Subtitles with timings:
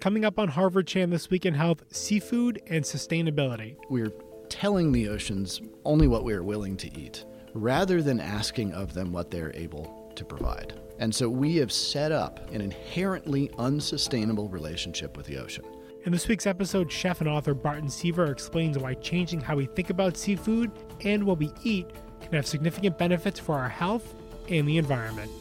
[0.00, 3.76] Coming up on Harvard Chan this week in health, seafood and sustainability.
[3.90, 4.12] We're
[4.48, 9.10] telling the oceans only what we are willing to eat, rather than asking of them
[9.10, 10.78] what they're able to provide.
[11.00, 15.64] And so we have set up an inherently unsustainable relationship with the ocean.
[16.04, 19.90] In this week's episode, chef and author Barton Seaver explains why changing how we think
[19.90, 20.70] about seafood
[21.00, 21.88] and what we eat
[22.20, 24.14] can have significant benefits for our health
[24.48, 25.32] and the environment.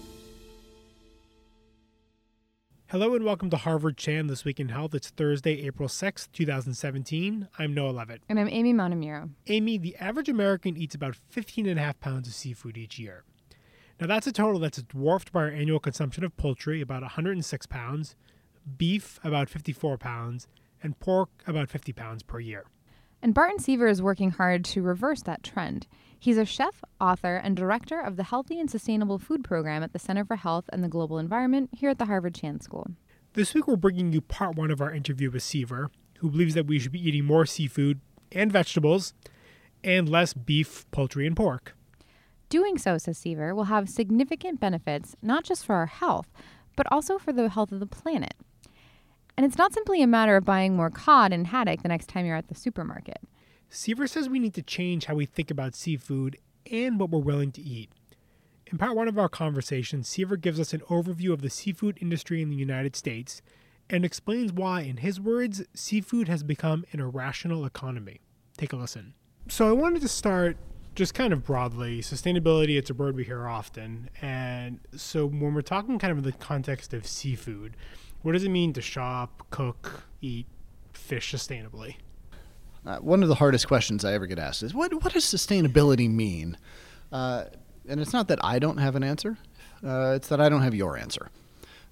[2.89, 4.95] Hello and welcome to Harvard Chan This Week in Health.
[4.95, 7.50] It's Thursday, April 6th, 2017.
[7.59, 8.21] I'm Noah Leavitt.
[8.29, 9.29] And I'm Amie Montemurro.
[9.47, 13.25] Amy, the average American eats about 15 and a half pounds of seafood each year.
[14.00, 18.15] Now, that's a total that's dwarfed by our annual consumption of poultry, about 106 pounds,
[18.78, 20.47] beef, about 54 pounds,
[20.81, 22.64] and pork, about 50 pounds per year.
[23.21, 25.87] And Barton Seaver is working hard to reverse that trend.
[26.20, 30.00] He's a chef, author, and director of the Healthy and Sustainable Food Program at the
[30.00, 32.92] Center for Health and the Global Environment here at the Harvard Chan School.
[33.34, 36.66] This week, we're bringing you part one of our interview with Seaver, who believes that
[36.66, 38.02] we should be eating more seafood
[38.32, 39.14] and vegetables
[39.84, 41.76] and less beef, poultry, and pork.
[42.50, 46.31] Doing so, says Seaver, will have significant benefits not just for our health,
[46.76, 48.34] but also for the health of the planet.
[49.38, 52.26] And it's not simply a matter of buying more cod and haddock the next time
[52.26, 53.20] you're at the supermarket.
[53.70, 56.38] Seaver says we need to change how we think about seafood
[56.72, 57.92] and what we're willing to eat.
[58.68, 62.42] In part one of our conversation, Seaver gives us an overview of the seafood industry
[62.42, 63.42] in the United States
[63.90, 68.20] and explains why, in his words, seafood has become an irrational economy.
[68.58, 69.14] Take a listen.
[69.48, 70.58] So, I wanted to start
[70.96, 72.02] just kind of broadly.
[72.02, 74.09] Sustainability, it's a word we hear often.
[74.22, 77.78] And so, when we're talking kind of in the context of seafood,
[78.24, 80.48] what does it mean to shop, cook, eat
[80.92, 81.96] fish sustainably?
[82.86, 86.09] Uh, one of the hardest questions I ever get asked is what what does sustainability
[86.09, 86.58] mean?
[87.11, 87.45] Uh,
[87.88, 89.38] and it's not that I don't have an answer;
[89.84, 91.30] uh, it's that I don't have your answer.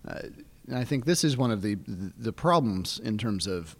[0.07, 0.19] Uh,
[0.67, 1.77] and I think this is one of the
[2.17, 3.75] the problems in terms of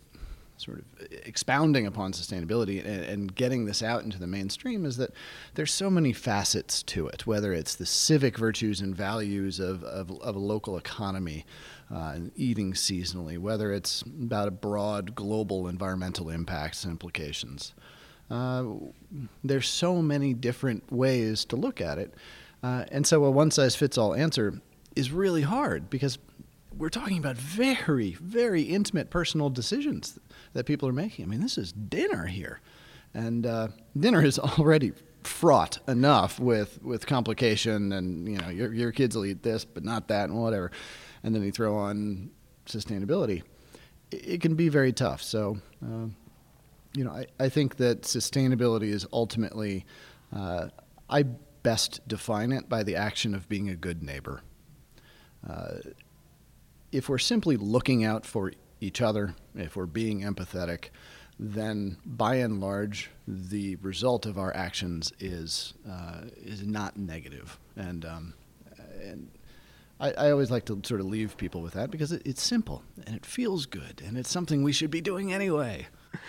[0.57, 0.85] sort of
[1.25, 5.11] expounding upon sustainability and, and, getting this out into the mainstream is that
[5.55, 10.09] there's so many facets to it, whether it's the civic virtues and values of, of,
[10.21, 11.45] of a local economy,
[11.93, 17.73] uh, and eating seasonally, whether it's about a broad global environmental impacts and implications.
[18.29, 18.65] Uh,
[19.43, 22.13] there's so many different ways to look at it.
[22.63, 24.61] Uh, and so a one size fits all answer
[24.95, 26.17] is really hard because
[26.77, 30.19] we're talking about very, very intimate personal decisions
[30.53, 31.25] that people are making.
[31.25, 32.61] I mean, this is dinner here.
[33.13, 34.93] And uh, dinner is already
[35.23, 39.83] fraught enough with, with complication and, you know, your, your kids will eat this, but
[39.83, 40.71] not that and whatever
[41.25, 42.29] and then you throw on
[42.67, 43.41] sustainability,
[44.11, 45.23] it, can be very tough.
[45.23, 46.05] So, uh,
[46.95, 49.87] you know, I, I think that sustainability is ultimately,
[50.31, 50.67] uh,
[51.09, 54.43] I best define it by the action of being a good neighbor.
[55.49, 55.77] Uh,
[56.95, 60.85] if we're simply looking out for each other, if we're being empathetic,
[61.37, 67.59] then by and large, the result of our actions is uh, is not negative.
[67.75, 68.33] And um,
[69.03, 69.29] and
[69.99, 72.83] I, I, always like to sort of leave people with that because it, it's simple
[73.05, 75.87] and it feels good and it's something we should be doing anyway.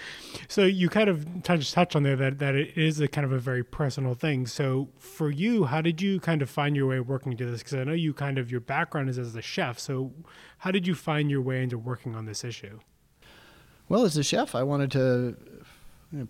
[0.49, 3.33] So you kind of touched touch on there that, that it is a kind of
[3.33, 4.47] a very personal thing.
[4.47, 7.61] So for you, how did you kind of find your way working to this?
[7.61, 9.79] Because I know you kind of your background is as a chef.
[9.79, 10.13] So
[10.59, 12.81] how did you find your way into working on this issue?
[13.89, 15.37] Well, as a chef, I wanted to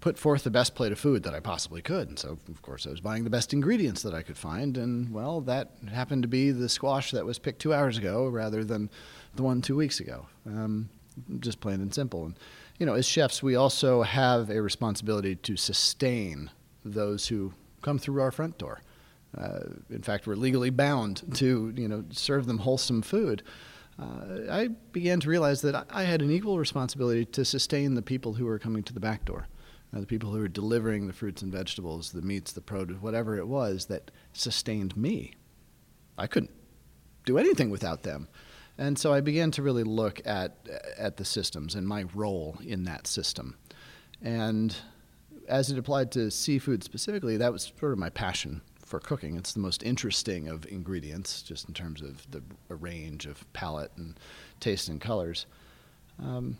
[0.00, 2.08] put forth the best plate of food that I possibly could.
[2.08, 4.76] And so, of course, I was buying the best ingredients that I could find.
[4.76, 8.64] And, well, that happened to be the squash that was picked two hours ago rather
[8.64, 8.90] than
[9.34, 10.26] the one two weeks ago.
[10.46, 10.88] Um,
[11.40, 12.26] just plain and simple.
[12.26, 12.38] And,
[12.78, 16.50] you know, as chefs, we also have a responsibility to sustain
[16.84, 18.80] those who come through our front door.
[19.36, 19.60] Uh,
[19.90, 23.42] in fact, we're legally bound to, you know, serve them wholesome food.
[23.98, 28.34] Uh, I began to realize that I had an equal responsibility to sustain the people
[28.34, 29.46] who were coming to the back door
[29.94, 33.36] uh, the people who were delivering the fruits and vegetables, the meats, the produce, whatever
[33.38, 35.32] it was that sustained me.
[36.18, 36.52] I couldn't
[37.24, 38.28] do anything without them.
[38.78, 40.56] And so I began to really look at
[40.98, 43.56] at the systems and my role in that system.
[44.22, 44.76] And
[45.48, 49.36] as it applied to seafood specifically, that was sort of my passion for cooking.
[49.36, 54.18] It's the most interesting of ingredients, just in terms of the range of palate and
[54.60, 55.46] taste and colors.
[56.22, 56.58] Um,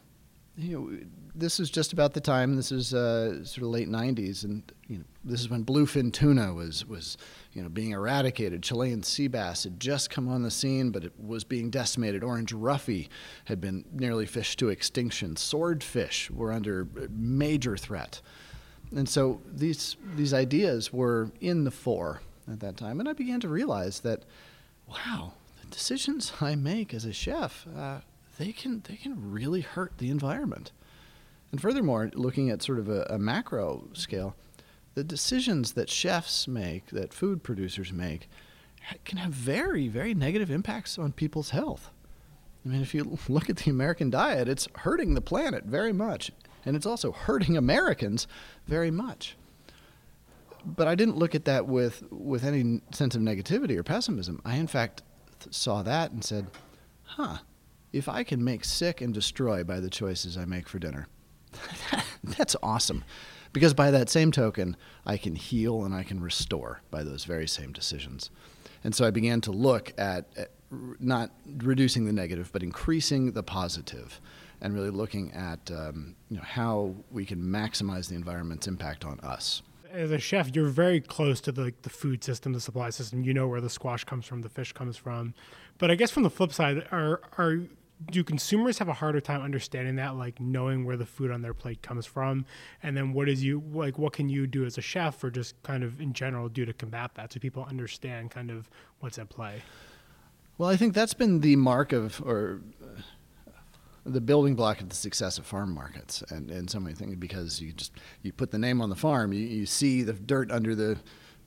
[0.57, 0.99] you know,
[1.35, 2.57] this is just about the time.
[2.57, 6.55] This is uh, sort of late '90s, and you know, this is when bluefin tuna
[6.55, 7.19] was was
[7.53, 8.63] you know being eradicated.
[8.63, 12.25] Chilean sea bass had just come on the scene, but it was being decimated.
[12.25, 13.09] Orange roughy
[13.45, 15.37] had been nearly fished to extinction.
[15.37, 18.23] Swordfish were under major threat,
[18.95, 23.01] and so these these ideas were in the fore at that time.
[23.01, 24.25] And I began to realize that,
[24.89, 27.67] wow, the decisions I make as a chef.
[27.77, 28.01] Uh,
[28.39, 30.73] they can they can really hurt the environment.
[31.53, 34.35] And furthermore, looking at sort of a, a macro scale,
[34.95, 38.29] the decisions that chefs make, that food producers make,
[39.05, 41.91] can have very, very negative impacts on people's health.
[42.65, 46.33] I mean, if you look at the American diet, it's hurting the planet very much,
[46.65, 48.27] and it's also hurting Americans
[48.67, 49.37] very much.
[50.65, 54.43] But I didn't look at that with, with any sense of negativity or pessimism.
[54.45, 55.03] I, in fact,
[55.41, 56.49] th- saw that and said,
[57.05, 57.39] huh,
[57.97, 61.09] if I can make sick and destroy by the choices I make for dinner,
[62.25, 63.05] that's awesome.
[63.53, 64.77] Because by that same token,
[65.07, 68.31] I can heal and I can restore by those very same decisions.
[68.85, 70.51] And so I began to look at, at
[71.01, 74.21] not reducing the negative, but increasing the positive,
[74.61, 79.21] and really looking at um, you know, how we can maximize the environment's impact on
[79.21, 79.63] us.
[79.91, 83.25] As a chef, you're very close to the, the food system, the supply system.
[83.25, 85.35] You know where the squash comes from, the fish comes from.
[85.79, 87.63] But I guess from the flip side, are are
[88.11, 91.55] do consumers have a harder time understanding that like knowing where the food on their
[91.55, 92.45] plate comes from?
[92.83, 95.61] And then what is you like what can you do as a chef or just
[95.63, 98.69] kind of in general do to combat that so people understand kind of
[99.01, 99.63] what's at play?
[100.59, 103.01] Well i think that's been the mark of or uh,
[104.05, 107.61] the building block of the success of farm markets and in some way things because
[107.61, 110.75] you just you put the name on the farm you, you see the dirt under
[110.75, 110.99] the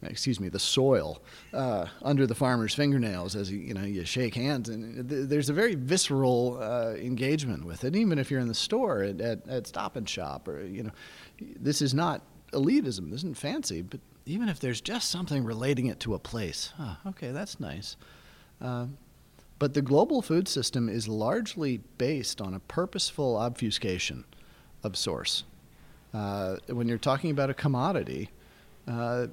[0.03, 1.21] excuse me, the soil
[1.53, 5.53] uh, under the farmer's fingernails as you, know you shake hands, and th- there's a
[5.53, 7.95] very visceral uh, engagement with it.
[7.95, 10.91] Even if you're in the store at, at, at, Stop and Shop, or you know,
[11.59, 12.21] this is not
[12.53, 13.11] elitism.
[13.11, 16.73] This isn't fancy, but even if there's just something relating it to a place,
[17.07, 17.97] okay, that's nice.
[18.61, 18.87] Uh,
[19.57, 24.23] but the global food system is largely based on a purposeful obfuscation
[24.83, 25.43] of source.
[26.13, 28.29] Uh, when you're talking about a commodity,
[28.87, 29.27] uh,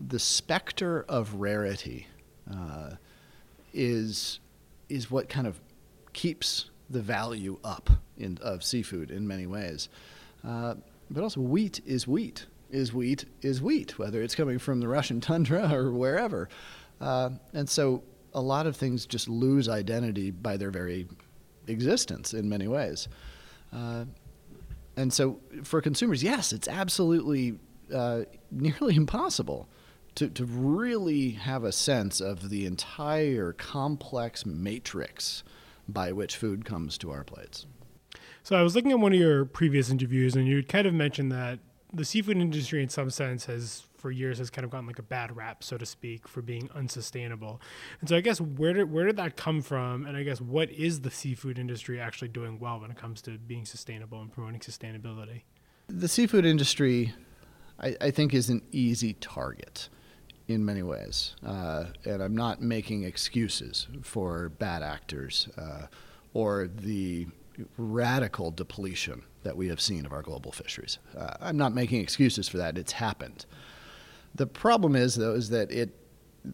[0.00, 2.06] the specter of rarity
[2.50, 2.92] uh,
[3.72, 4.40] is
[4.88, 5.60] is what kind of
[6.12, 9.88] keeps the value up in, of seafood in many ways.
[10.46, 10.74] Uh,
[11.10, 12.46] but also, wheat is wheat.
[12.70, 16.48] Is wheat is wheat, whether it's coming from the Russian tundra or wherever.
[17.00, 18.02] Uh, and so,
[18.34, 21.06] a lot of things just lose identity by their very
[21.66, 23.08] existence in many ways.
[23.72, 24.04] Uh,
[24.96, 27.58] and so, for consumers, yes, it's absolutely
[27.94, 29.68] uh, nearly impossible
[30.16, 35.44] to, to really have a sense of the entire complex matrix
[35.88, 37.66] by which food comes to our plates.
[38.42, 41.32] So I was looking at one of your previous interviews, and you kind of mentioned
[41.32, 41.58] that
[41.92, 45.02] the seafood industry, in some sense, has for years has kind of gotten like a
[45.02, 47.60] bad rap, so to speak, for being unsustainable.
[48.00, 50.06] And so I guess where did where did that come from?
[50.06, 53.38] And I guess what is the seafood industry actually doing well when it comes to
[53.38, 55.42] being sustainable and promoting sustainability?
[55.88, 57.14] The seafood industry,
[57.80, 59.88] I, I think, is an easy target
[60.48, 61.36] in many ways.
[61.46, 65.86] Uh, and I'm not making excuses for bad actors uh,
[66.32, 67.26] or the
[67.76, 70.98] radical depletion that we have seen of our global fisheries.
[71.16, 72.78] Uh, I'm not making excuses for that.
[72.78, 73.46] It's happened.
[74.34, 75.94] The problem is, though, is that it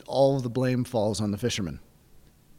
[0.06, 1.78] all the blame falls on the fishermen.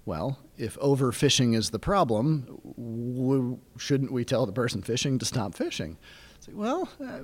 [0.05, 5.55] Well, if overfishing is the problem, w- shouldn't we tell the person fishing to stop
[5.55, 5.97] fishing?
[6.47, 7.21] Like, well, uh,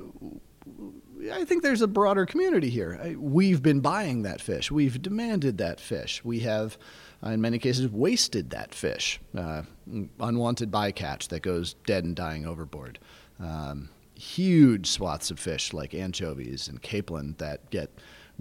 [1.31, 3.15] I think there's a broader community here.
[3.17, 4.71] We've been buying that fish.
[4.71, 6.23] We've demanded that fish.
[6.23, 6.77] We have,
[7.23, 9.19] uh, in many cases, wasted that fish.
[9.37, 9.63] Uh,
[10.19, 12.99] unwanted bycatch that goes dead and dying overboard.
[13.39, 17.91] Um, huge swaths of fish like anchovies and capelin that get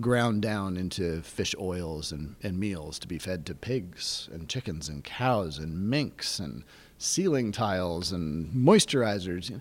[0.00, 4.88] ground down into fish oils and, and meals to be fed to pigs and chickens
[4.88, 6.64] and cows and minks and
[6.98, 9.60] ceiling tiles and moisturizers.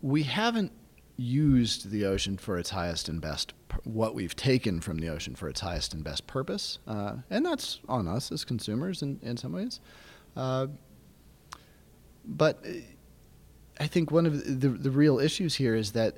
[0.00, 0.72] We haven't
[1.16, 3.52] used the ocean for its highest and best,
[3.84, 6.78] what we've taken from the ocean for its highest and best purpose.
[6.86, 9.80] Uh, and that's on us as consumers in, in some ways.
[10.36, 10.66] Uh,
[12.24, 12.64] but
[13.78, 16.16] I think one of the, the real issues here is that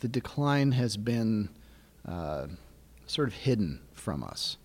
[0.00, 1.48] the decline has been
[2.06, 2.46] uh,
[3.06, 4.56] sort of hidden from us.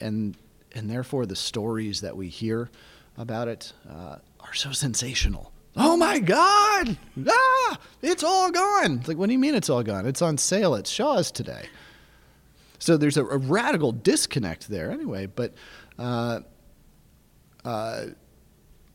[0.00, 0.36] and,
[0.72, 2.70] and therefore, the stories that we hear
[3.16, 6.96] about it uh, are so sensational oh my God,
[7.28, 8.98] ah, it's all gone.
[8.98, 10.06] It's like, what do you mean it's all gone?
[10.06, 11.68] It's on sale at Shaw's today.
[12.78, 15.54] So there's a, a radical disconnect there anyway, but
[15.98, 16.40] uh,
[17.64, 18.06] uh,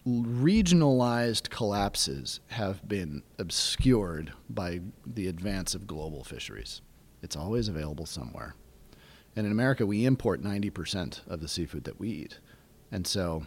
[0.07, 6.81] regionalized collapses have been obscured by the advance of global fisheries.
[7.21, 8.55] It's always available somewhere.
[9.35, 12.39] And in America, we import 90% of the seafood that we eat.
[12.91, 13.45] And so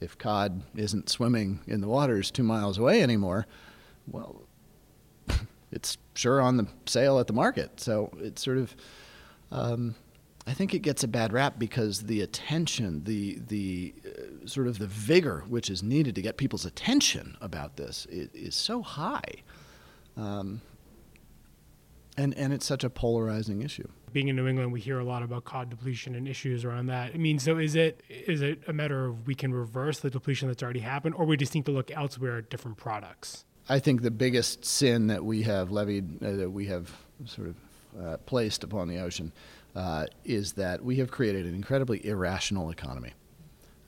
[0.00, 3.46] if cod isn't swimming in the waters two miles away anymore,
[4.06, 4.42] well,
[5.72, 7.80] it's sure on the sale at the market.
[7.80, 8.74] So it's sort of,
[9.50, 9.94] um,
[10.46, 14.78] I think it gets a bad rap because the attention, the the uh, sort of
[14.78, 19.34] the vigor which is needed to get people's attention about this is, is so high.
[20.16, 20.62] Um,
[22.16, 23.88] and, and it's such a polarizing issue.
[24.12, 27.12] Being in New England, we hear a lot about cod depletion and issues around that.
[27.14, 30.48] I mean, so is it is it a matter of we can reverse the depletion
[30.48, 33.44] that's already happened, or we just need to look elsewhere at different products?
[33.68, 36.90] I think the biggest sin that we have levied, uh, that we have
[37.24, 37.56] sort of
[38.02, 39.32] uh, placed upon the ocean,
[39.76, 43.12] uh, is that we have created an incredibly irrational economy.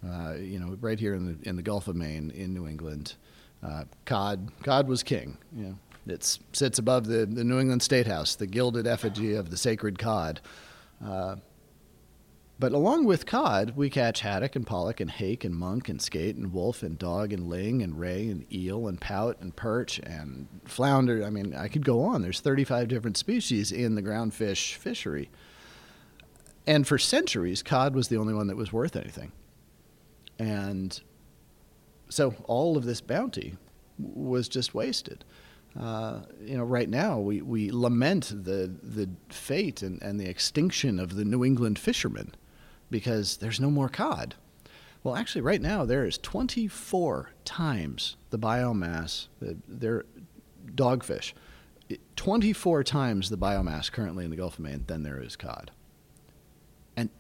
[0.07, 3.15] Uh, you know, right here in the in the Gulf of Maine, in New England,
[3.63, 5.39] uh, cod cod was king.
[5.57, 9.51] You know, it sits above the, the New England State House, the gilded effigy of
[9.51, 10.41] the sacred cod.
[11.05, 11.37] Uh,
[12.59, 16.37] but along with cod, we catch haddock and pollock and hake and monk and skate
[16.37, 20.47] and wolf and dog and ling and ray and eel and pout and perch and
[20.65, 21.25] flounder.
[21.25, 22.23] I mean, I could go on.
[22.23, 25.29] There's 35 different species in the groundfish fishery.
[26.67, 29.33] And for centuries, cod was the only one that was worth anything.
[30.39, 31.01] And
[32.09, 33.57] so all of this bounty
[33.99, 35.25] was just wasted.
[35.79, 41.01] Uh, you know, right now we, we lament the the fate and, and the extinction
[41.01, 42.35] of the New England fishermen
[42.91, 44.35] because there's no more cod.
[45.03, 49.29] Well, actually, right now there is 24 times the biomass.
[49.41, 50.05] They're
[50.75, 51.33] dogfish,
[52.17, 55.71] 24 times the biomass currently in the Gulf of Maine than there is cod.
[56.97, 57.11] And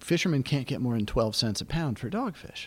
[0.00, 2.66] fishermen can't get more than 12 cents a pound for dogfish.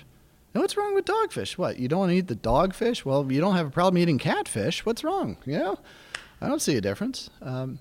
[0.57, 1.57] What's wrong with dogfish?
[1.57, 3.05] What, you don't want to eat the dogfish?
[3.05, 4.85] Well, you don't have a problem eating catfish.
[4.85, 5.37] What's wrong?
[5.45, 5.79] You know,
[6.41, 7.29] I don't see a difference.
[7.41, 7.79] Um,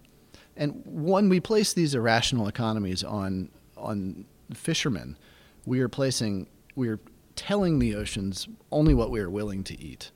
[0.57, 5.19] and when we place these irrational economies on on fishermen,
[5.67, 7.01] we are placing we are
[7.35, 10.11] telling the oceans only what we are willing to eat,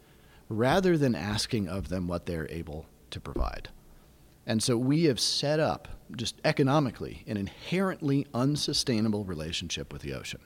[0.49, 3.69] rather than asking of them what they are able to provide.
[4.47, 10.41] And so we have set up, just economically, an inherently unsustainable relationship with the ocean.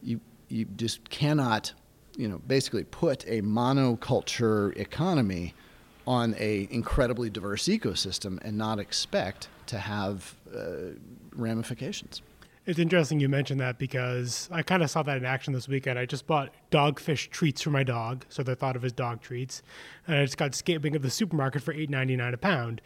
[0.00, 0.20] You
[0.52, 1.72] you just cannot,
[2.16, 5.54] you know, basically put a monoculture economy
[6.06, 10.92] on a incredibly diverse ecosystem and not expect to have uh,
[11.34, 12.22] ramifications.
[12.64, 15.98] It's interesting you mentioned that because I kind of saw that in action this weekend.
[15.98, 19.62] I just bought dogfish treats for my dog, so they're thought of as dog treats,
[20.06, 22.80] and I just got skate wing at the supermarket for eight ninety nine a pound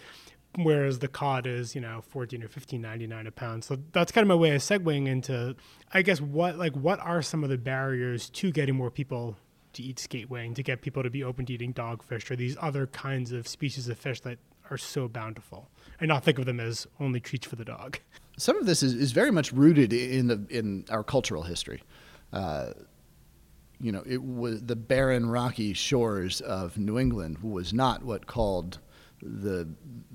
[0.57, 3.65] whereas the cod is you know 14 or 15.99 a pound.
[3.65, 5.55] So that's kind of my way of segueing into
[5.93, 9.37] i guess what like what are some of the barriers to getting more people
[9.75, 12.57] to eat skate wing to get people to be open to eating dogfish or these
[12.61, 14.39] other kinds of species of fish that
[14.71, 15.71] are so bountiful?
[16.01, 17.99] And not think of them as only treats for the dog.
[18.37, 21.83] Some of this is, is very much rooted in the in our cultural history.
[22.33, 22.73] Uh,
[23.81, 28.79] you know, it was the barren, rocky shores of New England was not what called
[29.23, 29.69] the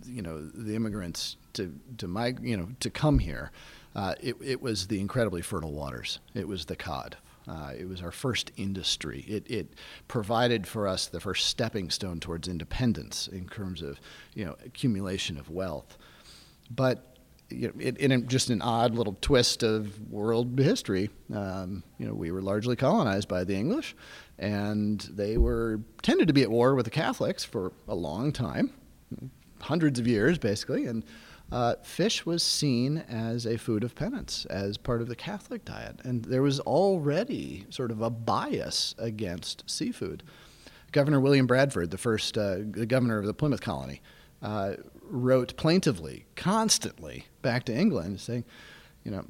[0.05, 3.51] you know the immigrants to to my you know to come here.
[3.93, 6.19] Uh, it, it was the incredibly fertile waters.
[6.33, 7.17] It was the cod.
[7.47, 9.25] Uh, it was our first industry.
[9.27, 9.73] It, it
[10.07, 13.99] provided for us the first stepping stone towards independence in terms of
[14.33, 15.97] you know accumulation of wealth.
[16.69, 17.17] But
[17.49, 22.13] you know, it, in just an odd little twist of world history, um, you know,
[22.13, 23.93] we were largely colonized by the English,
[24.39, 28.71] and they were tended to be at war with the Catholics for a long time
[29.61, 31.03] hundreds of years, basically, and
[31.51, 35.99] uh, fish was seen as a food of penance, as part of the Catholic diet,
[36.03, 40.23] and there was already sort of a bias against seafood.
[40.91, 44.01] Governor William Bradford, the first uh, governor of the Plymouth colony,
[44.41, 48.45] uh, wrote plaintively, constantly, back to England, saying,
[49.03, 49.25] you know,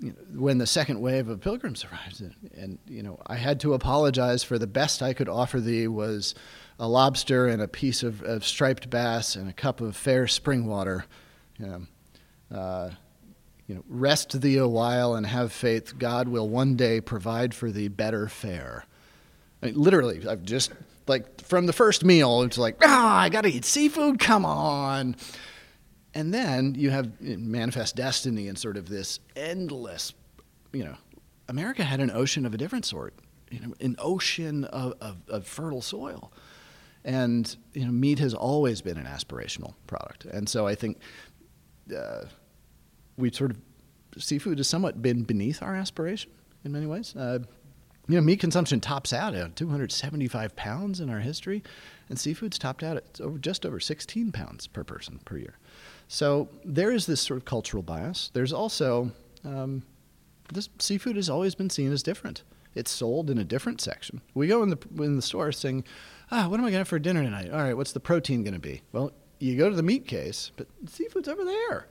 [0.00, 3.60] you know, when the second wave of pilgrims arrived, and, and you know, I had
[3.60, 6.34] to apologize for the best I could offer thee was
[6.78, 10.66] a lobster and a piece of, of striped bass and a cup of fair spring
[10.66, 11.04] water.
[11.58, 12.90] You know, uh,
[13.66, 15.98] you know, rest thee a while and have faith.
[15.98, 18.84] God will one day provide for thee better fare.
[19.62, 20.72] I mean, literally, I've just
[21.06, 24.18] like from the first meal, it's like, ah, I gotta eat seafood.
[24.18, 25.16] Come on.
[26.14, 30.14] And then you have manifest destiny and sort of this endless,
[30.72, 30.96] you know,
[31.48, 33.14] America had an ocean of a different sort,
[33.50, 36.32] you know, an ocean of, of, of fertile soil.
[37.04, 40.98] And you know, meat has always been an aspirational product, and so I think
[41.94, 42.24] uh,
[43.16, 43.58] we sort of
[44.16, 46.30] seafood has somewhat been beneath our aspiration
[46.64, 47.14] in many ways.
[47.14, 47.40] Uh,
[48.06, 51.62] you know, meat consumption tops out at 275 pounds in our history,
[52.08, 55.58] and seafood's topped out at over, just over 16 pounds per person per year.
[56.08, 58.30] So there is this sort of cultural bias.
[58.34, 59.10] There's also
[59.42, 59.82] um,
[60.52, 62.42] this seafood has always been seen as different.
[62.74, 64.20] It's sold in a different section.
[64.34, 65.84] We go in the in the store saying,
[66.30, 67.50] ah, what am I going to have for dinner tonight?
[67.50, 68.82] All right, what's the protein going to be?
[68.92, 71.88] Well, you go to the meat case, but seafood's over there.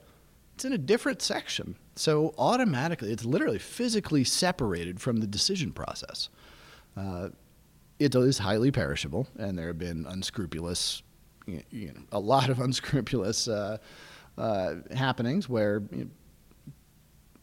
[0.54, 1.76] it's in a different section.
[1.96, 6.28] So automatically, it's literally physically separated from the decision process.
[6.96, 7.28] Uh,
[7.98, 11.02] it is highly perishable, and there have been unscrupulous,
[11.46, 13.78] you know, a lot of unscrupulous uh,
[14.36, 16.10] uh, happenings where you know,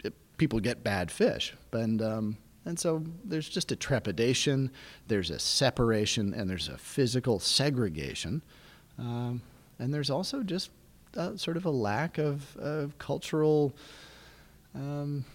[0.04, 4.72] it, people get bad fish, and um, and so there's just a trepidation,
[5.08, 8.42] there's a separation, and there's a physical segregation,
[8.98, 9.42] um,
[9.80, 10.70] and there's also just
[11.18, 13.76] uh, sort of a lack of, of cultural
[14.76, 15.26] um,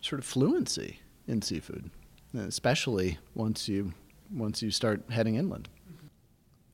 [0.00, 1.90] sort of fluency in seafood,
[2.34, 3.92] especially once you
[4.32, 5.68] once you start heading inland.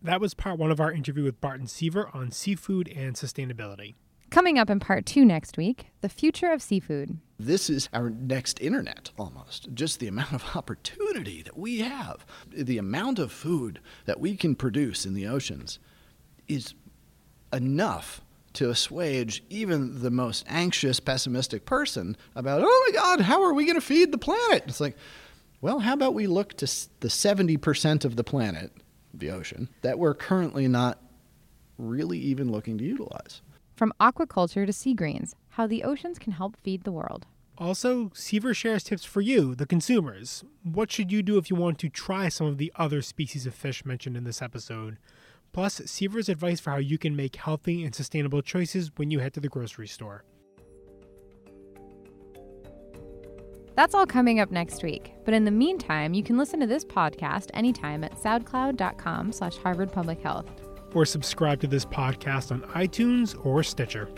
[0.02, 3.94] That was part one of our interview with Barton Seaver on seafood and sustainability.
[4.30, 7.18] Coming up in part two next week, the future of seafood.
[7.38, 9.68] This is our next internet almost.
[9.74, 14.54] Just the amount of opportunity that we have, the amount of food that we can
[14.54, 15.78] produce in the oceans
[16.48, 16.74] is
[17.52, 18.22] enough
[18.54, 23.66] to assuage even the most anxious, pessimistic person about, oh my God, how are we
[23.66, 24.64] going to feed the planet?
[24.66, 24.96] It's like,
[25.60, 26.66] well, how about we look to
[27.00, 28.72] the 70% of the planet,
[29.12, 30.98] the ocean, that we're currently not
[31.76, 33.42] really even looking to utilize?
[33.74, 37.24] From aquaculture to sea greens, how the oceans can help feed the world.
[37.56, 40.44] Also, Seaver shares tips for you, the consumers.
[40.62, 43.54] What should you do if you want to try some of the other species of
[43.54, 44.98] fish mentioned in this episode?
[45.54, 49.32] Plus, Seaver's advice for how you can make healthy and sustainable choices when you head
[49.32, 50.24] to the grocery store.
[53.76, 55.14] That's all coming up next week.
[55.24, 59.90] But in the meantime, you can listen to this podcast anytime at soundcloud.com slash Harvard
[59.90, 60.50] Public Health.
[60.94, 64.10] Or subscribe to this podcast on iTunes or Stitcher.